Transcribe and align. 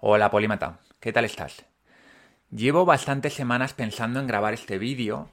Hola 0.00 0.30
Polímata, 0.30 0.78
¿qué 1.00 1.12
tal 1.12 1.24
estás? 1.24 1.64
Llevo 2.52 2.84
bastantes 2.84 3.34
semanas 3.34 3.74
pensando 3.74 4.20
en 4.20 4.28
grabar 4.28 4.54
este 4.54 4.78
vídeo 4.78 5.28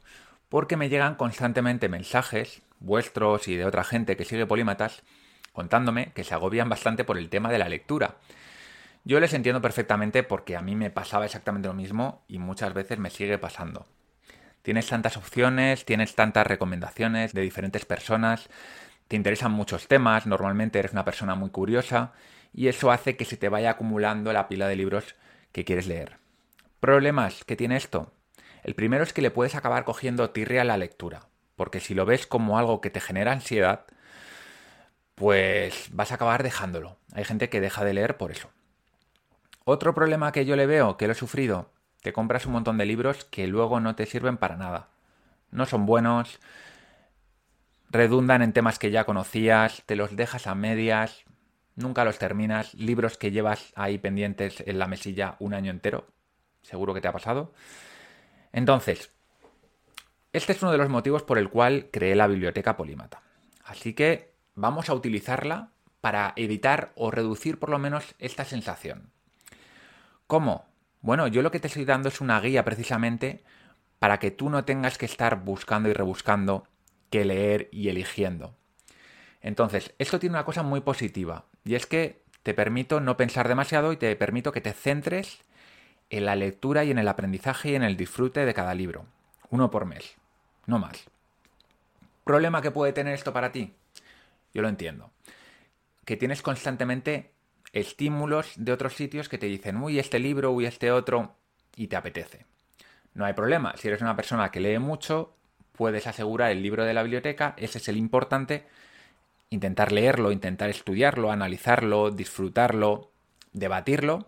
porque 0.49 0.75
me 0.75 0.89
llegan 0.89 1.13
constantemente 1.13 1.87
mensajes, 1.87 2.63
vuestros 2.79 3.47
y 3.47 3.57
de 3.57 3.65
otra 3.65 3.83
gente 3.83 4.17
que 4.17 4.25
sigue 4.25 4.47
Polímatas, 4.47 5.03
contándome 5.53 6.13
que 6.13 6.23
se 6.23 6.33
agobian 6.33 6.67
bastante 6.67 7.03
por 7.03 7.19
el 7.19 7.29
tema 7.29 7.51
de 7.51 7.59
la 7.59 7.69
lectura. 7.69 8.15
Yo 9.03 9.19
les 9.19 9.35
entiendo 9.35 9.61
perfectamente 9.61 10.23
porque 10.23 10.57
a 10.57 10.63
mí 10.63 10.75
me 10.75 10.89
pasaba 10.89 11.25
exactamente 11.25 11.67
lo 11.67 11.75
mismo 11.75 12.23
y 12.27 12.39
muchas 12.39 12.73
veces 12.73 12.97
me 12.97 13.11
sigue 13.11 13.37
pasando. 13.37 13.85
Tienes 14.63 14.87
tantas 14.87 15.15
opciones, 15.15 15.85
tienes 15.85 16.15
tantas 16.15 16.47
recomendaciones 16.47 17.33
de 17.33 17.41
diferentes 17.41 17.85
personas, 17.85 18.49
te 19.09 19.15
interesan 19.15 19.51
muchos 19.51 19.87
temas, 19.87 20.25
normalmente 20.25 20.79
eres 20.79 20.93
una 20.93 21.05
persona 21.05 21.35
muy 21.35 21.51
curiosa 21.51 22.13
y 22.55 22.69
eso 22.69 22.89
hace 22.89 23.17
que 23.17 23.25
se 23.25 23.35
te 23.35 23.49
vaya 23.49 23.71
acumulando 23.71 24.31
la 24.31 24.47
pila 24.47 24.67
de 24.67 24.77
libros 24.77 25.15
que 25.51 25.65
quieres 25.65 25.87
leer. 25.87 26.17
¿Problemas 26.79 27.43
que 27.43 27.57
tiene 27.57 27.75
esto? 27.75 28.13
El 28.63 28.75
primero 28.75 29.03
es 29.03 29.11
que 29.11 29.21
le 29.21 29.29
puedes 29.29 29.55
acabar 29.55 29.83
cogiendo 29.83 30.29
tirria 30.29 30.61
a 30.61 30.65
la 30.65 30.77
lectura, 30.77 31.27
porque 31.57 31.81
si 31.81 31.93
lo 31.93 32.05
ves 32.05 32.25
como 32.25 32.57
algo 32.57 32.79
que 32.79 32.89
te 32.89 33.01
genera 33.01 33.33
ansiedad, 33.33 33.85
pues 35.15 35.89
vas 35.91 36.11
a 36.11 36.15
acabar 36.15 36.43
dejándolo. 36.43 36.97
Hay 37.13 37.25
gente 37.25 37.49
que 37.49 37.59
deja 37.59 37.83
de 37.83 37.93
leer 37.93 38.15
por 38.15 38.31
eso. 38.31 38.49
Otro 39.65 39.93
problema 39.93 40.31
que 40.31 40.45
yo 40.45 40.55
le 40.55 40.65
veo, 40.65 40.95
que 40.95 41.07
lo 41.07 41.13
he 41.13 41.15
sufrido, 41.15 41.71
te 42.01 42.13
compras 42.13 42.45
un 42.45 42.53
montón 42.53 42.77
de 42.77 42.85
libros 42.85 43.25
que 43.25 43.47
luego 43.47 43.81
no 43.81 43.95
te 43.95 44.05
sirven 44.05 44.37
para 44.37 44.55
nada. 44.55 44.87
No 45.51 45.65
son 45.65 45.85
buenos, 45.85 46.39
redundan 47.89 48.41
en 48.41 48.53
temas 48.53 48.79
que 48.79 48.91
ya 48.91 49.03
conocías, 49.03 49.83
te 49.85 49.95
los 49.95 50.15
dejas 50.15 50.47
a 50.47 50.55
medias, 50.55 51.24
nunca 51.75 52.05
los 52.05 52.17
terminas, 52.17 52.73
libros 52.73 53.17
que 53.17 53.31
llevas 53.31 53.73
ahí 53.75 53.97
pendientes 53.97 54.63
en 54.65 54.79
la 54.79 54.87
mesilla 54.87 55.35
un 55.39 55.53
año 55.53 55.71
entero, 55.71 56.07
seguro 56.61 56.93
que 56.93 57.01
te 57.01 57.07
ha 57.07 57.13
pasado. 57.13 57.53
Entonces, 58.51 59.11
este 60.33 60.53
es 60.53 60.61
uno 60.61 60.71
de 60.71 60.77
los 60.77 60.89
motivos 60.89 61.23
por 61.23 61.37
el 61.37 61.49
cual 61.49 61.89
creé 61.91 62.15
la 62.15 62.27
biblioteca 62.27 62.77
Polímata. 62.77 63.21
Así 63.63 63.93
que 63.93 64.33
vamos 64.53 64.89
a 64.89 64.93
utilizarla 64.93 65.71
para 66.01 66.33
evitar 66.35 66.91
o 66.95 67.09
reducir 67.11 67.57
por 67.59 67.69
lo 67.69 67.79
menos 67.79 68.15
esta 68.19 68.45
sensación. 68.45 69.11
¿Cómo? 70.27 70.65
Bueno, 71.01 71.27
yo 71.27 71.41
lo 71.41 71.51
que 71.51 71.59
te 71.59 71.67
estoy 71.67 71.85
dando 71.85 72.09
es 72.09 72.21
una 72.21 72.39
guía 72.39 72.63
precisamente 72.63 73.43
para 73.99 74.19
que 74.19 74.31
tú 74.31 74.49
no 74.49 74.65
tengas 74.65 74.97
que 74.97 75.05
estar 75.05 75.43
buscando 75.43 75.89
y 75.89 75.93
rebuscando 75.93 76.67
qué 77.09 77.25
leer 77.25 77.69
y 77.71 77.89
eligiendo. 77.89 78.55
Entonces, 79.45 79.93
esto 79.99 80.19
tiene 80.19 80.33
una 80.33 80.43
cosa 80.43 80.63
muy 80.63 80.81
positiva 80.81 81.45
y 81.63 81.75
es 81.75 81.85
que 81.85 82.19
te 82.41 82.55
permito 82.55 82.99
no 82.99 83.15
pensar 83.15 83.47
demasiado 83.47 83.93
y 83.93 83.97
te 83.97 84.15
permito 84.15 84.51
que 84.51 84.59
te 84.59 84.73
centres 84.73 85.37
en 86.09 86.25
la 86.25 86.35
lectura 86.35 86.83
y 86.83 86.89
en 86.89 86.97
el 86.97 87.07
aprendizaje 87.07 87.69
y 87.69 87.75
en 87.75 87.83
el 87.83 87.95
disfrute 87.95 88.43
de 88.43 88.53
cada 88.55 88.73
libro. 88.73 89.05
Uno 89.51 89.69
por 89.69 89.85
mes, 89.85 90.15
no 90.65 90.79
más. 90.79 91.05
¿Problema 92.23 92.63
que 92.63 92.71
puede 92.71 92.91
tener 92.91 93.13
esto 93.13 93.33
para 93.33 93.51
ti? 93.51 93.75
Yo 94.51 94.63
lo 94.63 94.67
entiendo. 94.67 95.11
Que 96.05 96.17
tienes 96.17 96.41
constantemente 96.41 97.29
estímulos 97.71 98.53
de 98.55 98.71
otros 98.71 98.95
sitios 98.95 99.29
que 99.29 99.37
te 99.37 99.45
dicen, 99.45 99.77
uy, 99.77 99.99
este 99.99 100.17
libro, 100.17 100.53
uy, 100.53 100.65
este 100.65 100.91
otro, 100.91 101.35
y 101.75 101.85
te 101.85 101.95
apetece. 101.95 102.47
No 103.13 103.25
hay 103.25 103.33
problema, 103.33 103.77
si 103.77 103.89
eres 103.89 104.01
una 104.01 104.15
persona 104.15 104.49
que 104.49 104.59
lee 104.59 104.79
mucho, 104.79 105.35
puedes 105.73 106.07
asegurar 106.07 106.49
el 106.49 106.63
libro 106.63 106.83
de 106.83 106.95
la 106.95 107.03
biblioteca, 107.03 107.53
ese 107.57 107.77
es 107.77 107.87
el 107.89 107.97
importante, 107.97 108.65
intentar 109.55 109.91
leerlo, 109.91 110.31
intentar 110.31 110.69
estudiarlo, 110.69 111.31
analizarlo, 111.31 112.11
disfrutarlo, 112.11 113.11
debatirlo, 113.53 114.27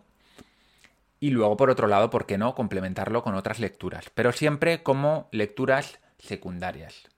y 1.20 1.30
luego, 1.30 1.56
por 1.56 1.70
otro 1.70 1.88
lado, 1.88 2.10
¿por 2.10 2.26
qué 2.26 2.38
no 2.38 2.54
complementarlo 2.54 3.22
con 3.22 3.34
otras 3.34 3.58
lecturas? 3.58 4.10
Pero 4.14 4.32
siempre 4.32 4.82
como 4.82 5.28
lecturas 5.32 5.98
secundarias. 6.18 7.08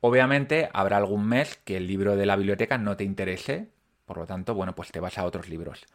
Obviamente 0.00 0.68
habrá 0.72 0.98
algún 0.98 1.26
mes 1.26 1.56
que 1.64 1.78
el 1.78 1.86
libro 1.86 2.16
de 2.16 2.26
la 2.26 2.36
biblioteca 2.36 2.76
no 2.76 2.96
te 2.96 3.04
interese, 3.04 3.70
por 4.04 4.18
lo 4.18 4.26
tanto, 4.26 4.54
bueno, 4.54 4.74
pues 4.74 4.92
te 4.92 5.00
vas 5.00 5.16
a 5.16 5.24
otros 5.24 5.48
libros. 5.48 5.86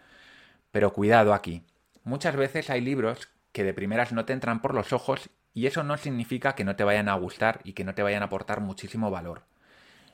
Pero 0.71 0.91
cuidado 0.91 1.33
aquí. 1.33 1.63
Muchas 2.03 2.35
veces 2.35 2.69
hay 2.71 2.81
libros 2.81 3.29
que 3.51 3.63
de 3.63 3.75
primeras 3.75 4.11
no 4.11 4.25
te 4.25 4.33
entran 4.33 4.61
por 4.61 4.73
los 4.73 4.91
ojos 4.91 5.29
y 5.53 5.67
eso 5.67 5.83
no 5.83 5.97
significa 5.97 6.55
que 6.55 6.63
no 6.63 6.75
te 6.75 6.83
vayan 6.83 7.09
a 7.09 7.15
gustar 7.15 7.59
y 7.63 7.73
que 7.73 7.83
no 7.83 7.93
te 7.93 8.01
vayan 8.01 8.23
a 8.23 8.25
aportar 8.25 8.59
muchísimo 8.59 9.11
valor. 9.11 9.43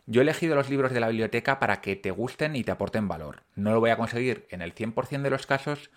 Yo 0.09 0.21
he 0.21 0.23
elegido 0.23 0.55
los 0.55 0.69
libros 0.69 0.93
de 0.93 1.01
la 1.01 1.09
biblioteca 1.09 1.59
para 1.59 1.81
que 1.81 1.97
te 1.97 2.11
gusten 2.11 2.55
y 2.55 2.63
te 2.63 2.71
aporten 2.71 3.09
valor. 3.09 3.43
No 3.55 3.73
lo 3.73 3.81
voy 3.81 3.89
a 3.89 3.97
conseguir 3.97 4.47
en 4.49 4.61
el 4.61 4.73
100% 4.73 5.21
de 5.21 5.29
los 5.29 5.45
casos, 5.45 5.89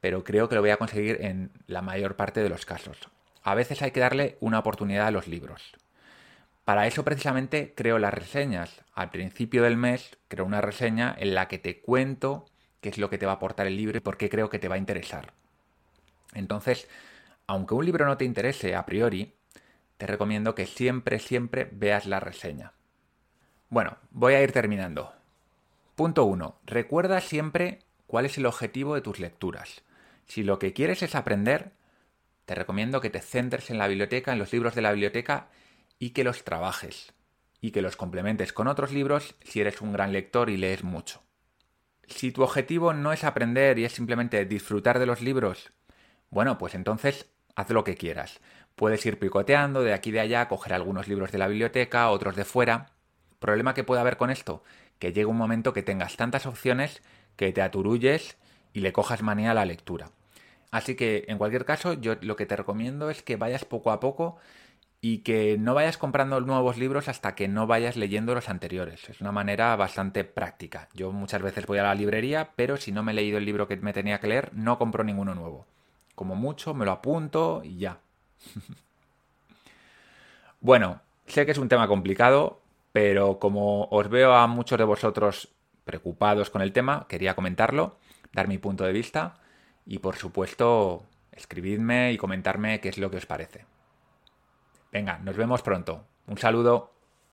pero 0.00 0.22
creo 0.22 0.48
que 0.48 0.54
lo 0.54 0.60
voy 0.60 0.70
a 0.70 0.76
conseguir 0.76 1.18
en 1.20 1.50
la 1.66 1.82
mayor 1.82 2.14
parte 2.14 2.40
de 2.40 2.48
los 2.48 2.64
casos. 2.64 2.98
A 3.42 3.56
veces 3.56 3.82
hay 3.82 3.90
que 3.90 3.98
darle 3.98 4.36
una 4.38 4.60
oportunidad 4.60 5.08
a 5.08 5.10
los 5.10 5.26
libros. 5.26 5.74
Para 6.64 6.86
eso 6.86 7.02
precisamente 7.02 7.74
creo 7.76 7.98
las 7.98 8.14
reseñas. 8.14 8.80
Al 8.94 9.10
principio 9.10 9.64
del 9.64 9.76
mes 9.76 10.16
creo 10.28 10.44
una 10.44 10.60
reseña 10.60 11.12
en 11.18 11.34
la 11.34 11.48
que 11.48 11.58
te 11.58 11.80
cuento 11.80 12.46
qué 12.80 12.90
es 12.90 12.98
lo 12.98 13.10
que 13.10 13.18
te 13.18 13.26
va 13.26 13.32
a 13.32 13.36
aportar 13.36 13.66
el 13.66 13.76
libro 13.76 13.98
y 13.98 14.00
por 14.00 14.18
qué 14.18 14.30
creo 14.30 14.50
que 14.50 14.60
te 14.60 14.68
va 14.68 14.76
a 14.76 14.78
interesar. 14.78 15.32
Entonces, 16.32 16.88
aunque 17.48 17.74
un 17.74 17.84
libro 17.84 18.06
no 18.06 18.16
te 18.16 18.24
interese 18.24 18.76
a 18.76 18.86
priori, 18.86 19.34
te 19.96 20.06
recomiendo 20.06 20.54
que 20.54 20.66
siempre, 20.66 21.18
siempre 21.18 21.68
veas 21.72 22.06
la 22.06 22.20
reseña. 22.20 22.72
Bueno, 23.72 23.96
voy 24.10 24.34
a 24.34 24.42
ir 24.42 24.52
terminando. 24.52 25.14
Punto 25.94 26.26
1. 26.26 26.58
Recuerda 26.66 27.22
siempre 27.22 27.78
cuál 28.06 28.26
es 28.26 28.36
el 28.36 28.44
objetivo 28.44 28.94
de 28.94 29.00
tus 29.00 29.18
lecturas. 29.18 29.80
Si 30.26 30.42
lo 30.42 30.58
que 30.58 30.74
quieres 30.74 31.02
es 31.02 31.14
aprender, 31.14 31.72
te 32.44 32.54
recomiendo 32.54 33.00
que 33.00 33.08
te 33.08 33.22
centres 33.22 33.70
en 33.70 33.78
la 33.78 33.88
biblioteca, 33.88 34.30
en 34.30 34.38
los 34.38 34.52
libros 34.52 34.74
de 34.74 34.82
la 34.82 34.92
biblioteca 34.92 35.48
y 35.98 36.10
que 36.10 36.22
los 36.22 36.44
trabajes 36.44 37.14
y 37.62 37.70
que 37.70 37.80
los 37.80 37.96
complementes 37.96 38.52
con 38.52 38.68
otros 38.68 38.92
libros 38.92 39.36
si 39.42 39.62
eres 39.62 39.80
un 39.80 39.94
gran 39.94 40.12
lector 40.12 40.50
y 40.50 40.58
lees 40.58 40.84
mucho. 40.84 41.22
Si 42.06 42.30
tu 42.30 42.42
objetivo 42.42 42.92
no 42.92 43.10
es 43.10 43.24
aprender 43.24 43.78
y 43.78 43.86
es 43.86 43.92
simplemente 43.92 44.44
disfrutar 44.44 44.98
de 44.98 45.06
los 45.06 45.22
libros, 45.22 45.72
bueno, 46.28 46.58
pues 46.58 46.74
entonces 46.74 47.24
haz 47.56 47.70
lo 47.70 47.84
que 47.84 47.96
quieras. 47.96 48.38
Puedes 48.76 49.06
ir 49.06 49.18
picoteando 49.18 49.82
de 49.82 49.94
aquí 49.94 50.10
de 50.10 50.20
allá, 50.20 50.46
coger 50.46 50.74
algunos 50.74 51.08
libros 51.08 51.32
de 51.32 51.38
la 51.38 51.48
biblioteca, 51.48 52.10
otros 52.10 52.36
de 52.36 52.44
fuera. 52.44 52.92
¿Problema 53.42 53.74
que 53.74 53.82
puede 53.82 54.00
haber 54.00 54.18
con 54.18 54.30
esto? 54.30 54.62
Que 55.00 55.08
llegue 55.08 55.26
un 55.26 55.36
momento 55.36 55.72
que 55.72 55.82
tengas 55.82 56.16
tantas 56.16 56.46
opciones 56.46 57.02
que 57.34 57.52
te 57.52 57.60
aturulles 57.60 58.36
y 58.72 58.82
le 58.82 58.92
cojas 58.92 59.22
manía 59.22 59.50
a 59.50 59.54
la 59.54 59.64
lectura. 59.64 60.10
Así 60.70 60.94
que, 60.94 61.24
en 61.26 61.38
cualquier 61.38 61.64
caso, 61.64 61.94
yo 61.94 62.14
lo 62.20 62.36
que 62.36 62.46
te 62.46 62.54
recomiendo 62.54 63.10
es 63.10 63.24
que 63.24 63.34
vayas 63.34 63.64
poco 63.64 63.90
a 63.90 63.98
poco 63.98 64.36
y 65.00 65.18
que 65.18 65.58
no 65.58 65.74
vayas 65.74 65.98
comprando 65.98 66.40
nuevos 66.40 66.78
libros 66.78 67.08
hasta 67.08 67.34
que 67.34 67.48
no 67.48 67.66
vayas 67.66 67.96
leyendo 67.96 68.32
los 68.32 68.48
anteriores. 68.48 69.10
Es 69.10 69.20
una 69.20 69.32
manera 69.32 69.74
bastante 69.74 70.22
práctica. 70.22 70.88
Yo 70.94 71.10
muchas 71.10 71.42
veces 71.42 71.66
voy 71.66 71.78
a 71.78 71.82
la 71.82 71.96
librería, 71.96 72.52
pero 72.54 72.76
si 72.76 72.92
no 72.92 73.02
me 73.02 73.10
he 73.10 73.16
leído 73.16 73.38
el 73.38 73.44
libro 73.44 73.66
que 73.66 73.76
me 73.76 73.92
tenía 73.92 74.20
que 74.20 74.28
leer, 74.28 74.50
no 74.54 74.78
compro 74.78 75.02
ninguno 75.02 75.34
nuevo. 75.34 75.66
Como 76.14 76.36
mucho, 76.36 76.74
me 76.74 76.84
lo 76.84 76.92
apunto 76.92 77.62
y 77.64 77.78
ya. 77.78 77.98
bueno, 80.60 81.00
sé 81.26 81.44
que 81.44 81.50
es 81.50 81.58
un 81.58 81.68
tema 81.68 81.88
complicado, 81.88 82.61
pero 82.92 83.38
como 83.38 83.88
os 83.90 84.08
veo 84.08 84.34
a 84.34 84.46
muchos 84.46 84.78
de 84.78 84.84
vosotros 84.84 85.48
preocupados 85.84 86.50
con 86.50 86.62
el 86.62 86.72
tema, 86.72 87.06
quería 87.08 87.34
comentarlo, 87.34 87.96
dar 88.32 88.48
mi 88.48 88.58
punto 88.58 88.84
de 88.84 88.92
vista 88.92 89.40
y 89.86 89.98
por 89.98 90.16
supuesto 90.16 91.04
escribidme 91.32 92.12
y 92.12 92.18
comentarme 92.18 92.80
qué 92.80 92.88
es 92.88 92.98
lo 92.98 93.10
que 93.10 93.16
os 93.16 93.26
parece. 93.26 93.66
Venga, 94.92 95.18
nos 95.18 95.36
vemos 95.36 95.62
pronto. 95.62 96.04
Un 96.26 96.38
saludo. 96.38 96.92